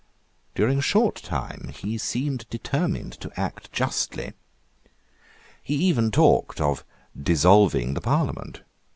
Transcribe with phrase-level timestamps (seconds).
[0.55, 4.33] During a short time he seemed determined to act justly.
[5.61, 6.83] He even talked of
[7.15, 8.63] dissolving the parliament.